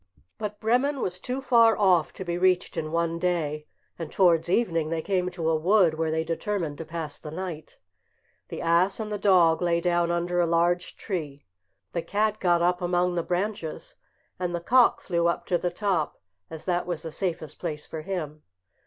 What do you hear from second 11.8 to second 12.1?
the